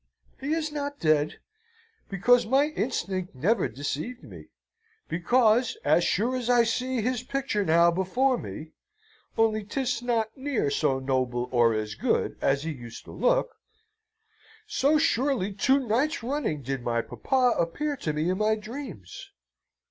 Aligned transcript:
He 0.39 0.53
is 0.53 0.71
not 0.71 0.99
dead, 0.99 1.39
because 2.09 2.47
my 2.47 2.69
instinct 2.69 3.35
never 3.35 3.67
deceived 3.67 4.23
me: 4.23 4.47
because, 5.07 5.77
as 5.85 6.03
sure 6.03 6.35
as 6.35 6.49
I 6.49 6.63
see 6.63 7.03
his 7.03 7.21
picture 7.21 7.63
now 7.63 7.91
before 7.91 8.39
me, 8.39 8.71
only 9.37 9.63
'tis 9.63 10.01
not 10.01 10.35
near 10.35 10.71
so 10.71 10.97
noble 10.97 11.49
or 11.51 11.75
so 11.85 11.97
good 12.01 12.35
as 12.41 12.63
he 12.63 12.71
used 12.71 13.05
to 13.05 13.11
look, 13.11 13.51
so 14.65 14.97
surely 14.97 15.53
two 15.53 15.79
nights 15.87 16.23
running 16.23 16.63
did 16.63 16.81
my 16.81 17.03
papa 17.03 17.53
appear 17.59 17.95
to 17.97 18.11
me 18.11 18.27
in 18.31 18.39
my 18.39 18.55
dreams. 18.55 19.29